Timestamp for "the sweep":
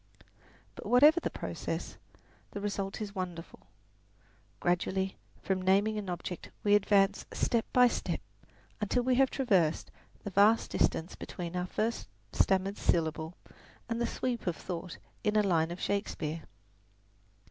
14.01-14.47